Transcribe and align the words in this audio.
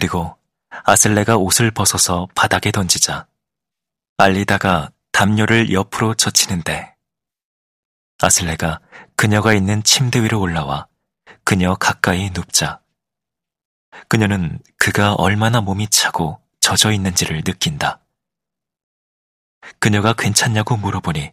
그리고 0.00 0.34
아슬레가 0.84 1.36
옷을 1.36 1.70
벗어서 1.70 2.26
바닥에 2.34 2.72
던지자 2.72 3.26
알리다가 4.16 4.90
담요를 5.12 5.74
옆으로 5.74 6.14
젖히는데 6.14 6.96
아슬레가 8.18 8.80
그녀가 9.14 9.52
있는 9.52 9.82
침대 9.82 10.22
위로 10.22 10.40
올라와 10.40 10.88
그녀 11.44 11.74
가까이 11.74 12.30
눕자 12.30 12.80
그녀는 14.08 14.58
그가 14.78 15.12
얼마나 15.12 15.60
몸이 15.60 15.88
차고 15.88 16.40
젖어 16.60 16.92
있는지를 16.92 17.42
느낀다. 17.44 18.00
그녀가 19.78 20.14
괜찮냐고 20.14 20.78
물어보니 20.78 21.30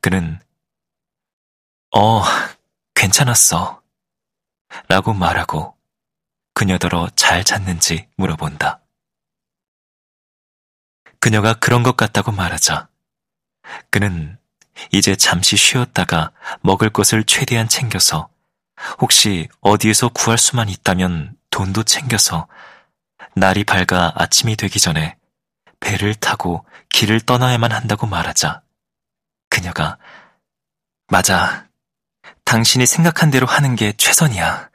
그는 0.00 0.40
어, 1.94 2.22
괜찮았어. 2.94 3.82
라고 4.88 5.12
말하고 5.12 5.73
그녀더러 6.54 7.08
잘 7.16 7.44
잤는지 7.44 8.08
물어본다. 8.16 8.80
그녀가 11.18 11.54
그런 11.54 11.82
것 11.82 11.96
같다고 11.96 12.32
말하자 12.32 12.88
그는 13.90 14.38
이제 14.92 15.16
잠시 15.16 15.56
쉬었다가 15.56 16.32
먹을 16.60 16.90
것을 16.90 17.24
최대한 17.24 17.68
챙겨서 17.68 18.28
혹시 19.00 19.48
어디에서 19.60 20.10
구할 20.10 20.38
수만 20.38 20.68
있다면 20.68 21.36
돈도 21.50 21.84
챙겨서 21.84 22.48
날이 23.34 23.64
밝아 23.64 24.12
아침이 24.14 24.56
되기 24.56 24.78
전에 24.78 25.16
배를 25.80 26.14
타고 26.14 26.64
길을 26.90 27.20
떠나야만 27.20 27.72
한다고 27.72 28.06
말하자 28.06 28.62
그녀가 29.48 29.98
맞아. 31.08 31.68
당신이 32.44 32.86
생각한 32.86 33.30
대로 33.30 33.46
하는 33.46 33.76
게 33.76 33.92
최선이야. 33.92 34.70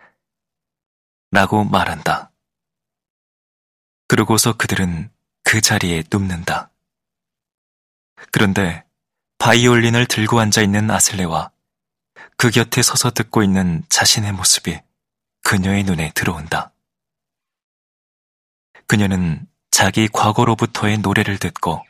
라고 1.31 1.63
말한다. 1.63 2.31
그러고서 4.07 4.53
그들은 4.53 5.11
그 5.43 5.61
자리에 5.61 6.03
눕는다. 6.11 6.71
그런데 8.31 8.83
바이올린을 9.37 10.07
들고 10.07 10.39
앉아 10.39 10.61
있는 10.61 10.89
아슬레와 10.89 11.51
그 12.35 12.49
곁에 12.49 12.81
서서 12.81 13.11
듣고 13.11 13.43
있는 13.43 13.83
자신의 13.89 14.33
모습이 14.33 14.79
그녀의 15.43 15.83
눈에 15.83 16.11
들어온다. 16.15 16.71
그녀는 18.87 19.47
자기 19.71 20.07
과거로부터의 20.07 20.97
노래를 20.97 21.37
듣고 21.37 21.85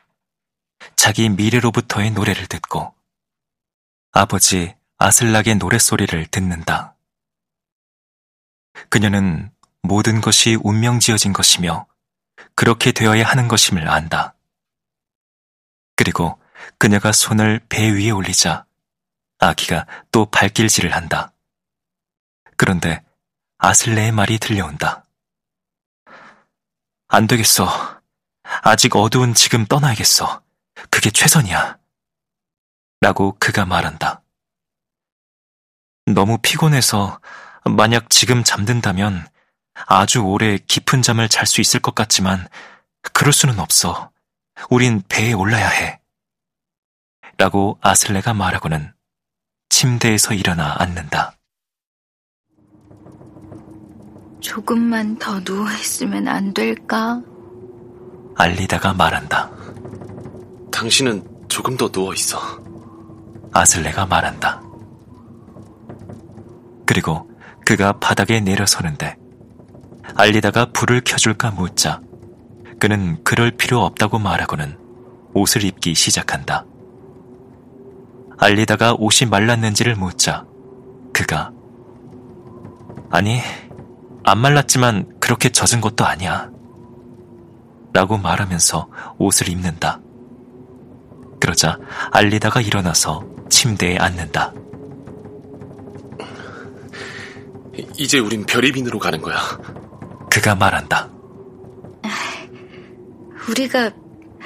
자기 0.95 1.30
미래로부터의 1.30 2.11
노래를 2.11 2.47
듣고 2.47 2.94
아버지 4.11 4.75
아슬락의 4.97 5.56
노랫소리를 5.56 6.28
듣는다. 6.28 6.95
그녀는 8.89 9.52
모든 9.81 10.22
것이 10.22 10.58
운명 10.61 10.99
지어진 10.99 11.33
것이며 11.33 11.88
그렇게 12.55 12.91
되어야 12.91 13.25
하는 13.25 13.47
것임을 13.47 13.89
안다. 13.89 14.35
그리고 15.95 16.39
그녀가 16.77 17.11
손을 17.11 17.59
배 17.69 17.91
위에 17.91 18.11
올리자 18.11 18.66
아기가 19.39 19.85
또 20.11 20.25
발길질을 20.25 20.95
한다. 20.95 21.33
그런데 22.57 23.03
아슬레의 23.57 24.11
말이 24.11 24.38
들려온다. 24.38 25.05
안 27.07 27.27
되겠어. 27.27 28.02
아직 28.61 28.95
어두운 28.95 29.33
지금 29.33 29.66
떠나야겠어. 29.66 30.44
그게 30.89 31.09
최선이야. 31.09 31.77
라고 33.02 33.35
그가 33.39 33.66
말한다. 33.66 34.22
너무 36.05 36.38
피곤해서 36.39 37.19
만약 37.75 38.09
지금 38.09 38.44
잠든다면 38.44 39.28
아주 39.88 40.22
오래 40.22 40.58
깊은 40.58 41.02
잠을 41.02 41.30
잘 41.30 41.45
수 41.45 41.62
있을 41.62 41.80
것 41.80 41.95
같지만 41.95 42.48
그럴 43.14 43.34
수는 43.34 43.59
없어. 43.59 44.12
우린 44.70 45.02
배에 45.08 45.34
올라야 45.34 45.67
해. 45.67 46.00
라고 47.38 47.78
아슬레가 47.81 48.34
말하고는 48.34 48.94
침대에서 49.69 50.34
일어나 50.34 50.75
앉는다. 50.79 51.38
조금만 54.41 55.18
더 55.18 55.40
누워있으면 55.40 56.28
안 56.28 56.53
될까? 56.53 57.22
알리다가 58.38 58.94
말한다. 58.94 59.50
당신은 60.72 61.47
조금 61.50 61.78
더 61.78 61.90
누워있어. 61.91 62.40
아슬레가 63.53 64.06
말한다. 64.06 64.62
그리고 66.85 67.29
그가 67.69 67.94
바닥에 68.00 68.40
내려서는데 68.40 69.16
알리다가 70.16 70.72
불을 70.74 71.02
켜줄까 71.06 71.52
묻자 71.52 72.02
그는 72.80 73.24
그럴 73.24 73.52
필요 73.52 73.81
없다고 73.85 74.18
말하고는 74.18 74.75
옷을 75.35 75.63
입기 75.63 75.94
시작한다. 75.94 76.66
알리다가 78.40 78.96
옷이 78.97 79.29
말랐는지를 79.29 79.96
묻자 79.97 80.47
그가 81.13 81.52
아니 83.12 83.40
안 84.24 84.40
말랐지만 84.40 85.19
그렇게 85.19 85.50
젖은 85.50 85.79
것도 85.79 86.06
아니야. 86.06 86.50
라고 87.94 88.18
말하면서 88.18 88.90
옷을 89.19 89.47
입는다. 89.47 90.00
그러자 91.40 91.78
알리다가 92.09 92.62
일어나서 92.62 93.24
침대에 93.47 94.00
앉는다. 94.00 94.53
이제 97.99 98.17
우린 98.17 98.45
별이빈으로 98.45 98.97
가는 98.97 99.21
거야. 99.21 99.37
그가 100.31 100.55
말한다. 100.55 101.09
우리가 103.49 103.91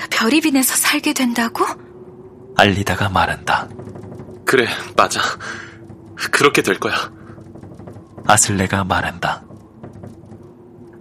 별이빈에서 0.09 0.75
살게 0.75 1.13
된다고? 1.13 1.63
알리다가 2.57 3.09
말한다. 3.09 3.69
그래, 4.43 4.67
맞아. 4.97 5.21
그렇게 6.31 6.63
될 6.63 6.79
거야. 6.79 6.95
아슬레가 8.25 8.83
말한다. 8.85 9.43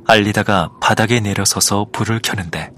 알리다가 0.07 0.73
바닥에 0.79 1.21
내려서서 1.21 1.87
불을 1.91 2.21
켜는데 2.23 2.71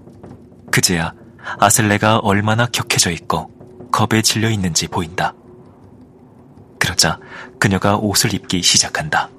그제야 0.71 1.15
아슬레가 1.59 2.19
얼마나 2.19 2.67
격해져 2.67 3.11
있고 3.11 3.51
겁에 3.91 4.23
질려 4.23 4.51
있는지 4.51 4.87
보인다. 4.87 5.35
그러자 6.79 7.19
그녀가 7.59 7.97
옷을 7.97 8.35
입기 8.35 8.63
시작한다. 8.63 9.31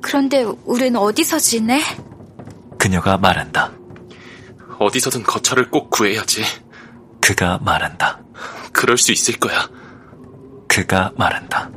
아, 0.00 0.02
그런데 0.02 0.44
우린 0.64 0.96
어디서 0.96 1.38
지내? 1.38 1.80
그녀가 2.78 3.18
말한다. 3.18 3.72
어디서든 4.78 5.22
거처를 5.22 5.70
꼭 5.70 5.90
구해야지. 5.90 6.42
그가 7.20 7.58
말한다. 7.62 8.20
그럴 8.72 8.96
수 8.96 9.12
있을 9.12 9.38
거야. 9.38 9.68
그가 10.68 11.12
말한다. 11.16 11.70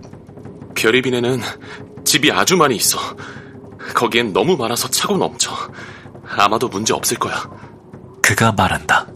별이빈에는 0.76 1.42
집이 2.06 2.32
아주 2.32 2.56
많이 2.56 2.76
있어. 2.76 2.98
거기엔 3.94 4.32
너무 4.32 4.56
많아서 4.56 4.88
차고 4.88 5.18
넘쳐. 5.18 5.52
아마도 6.26 6.70
문제 6.70 6.94
없을 6.94 7.18
거야. 7.20 7.50
그가 8.22 8.54
말한다. 8.54 9.08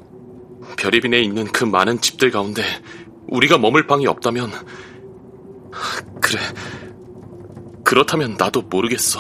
별이빈에 0.78 1.22
있는 1.22 1.46
그 1.46 1.64
많은 1.64 2.02
집들 2.02 2.30
가운데 2.30 2.64
우리가 3.30 3.58
머물 3.58 3.88
방이 3.88 4.06
없다면 4.06 4.52
그래. 6.22 6.40
그렇다면 7.88 8.36
나도 8.36 8.64
모르겠어. 8.64 9.18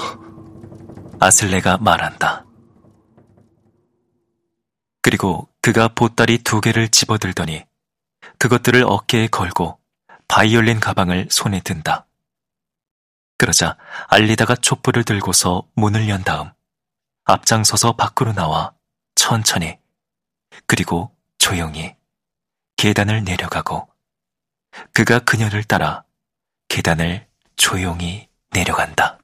아슬레가 1.22 1.78
말한다. 1.78 2.45
그리고 5.01 5.47
그가 5.61 5.88
보따리 5.88 6.39
두 6.39 6.59
개를 6.59 6.89
집어들더니 6.89 7.63
그것들을 8.38 8.83
어깨에 8.85 9.27
걸고 9.27 9.79
바이올린 10.27 10.81
가방을 10.81 11.29
손에 11.31 11.61
든다. 11.61 12.07
그러자 13.38 13.77
알리다가 14.09 14.57
촛불을 14.57 15.06
들고서 15.06 15.66
문을 15.75 16.09
연 16.09 16.25
다음 16.25 16.51
앞장서서 17.24 17.94
밖으로 17.94 18.33
나와 18.33 18.74
천천히 19.15 19.80
그리고 20.65 21.15
조용히 21.38 21.95
계단을 22.75 23.24
내려가고 23.24 23.88
그가 24.91 25.19
그녀를 25.19 25.63
따라 25.63 26.03
계단을 26.68 27.27
조용히 27.56 28.26
내려간다. 28.57 29.16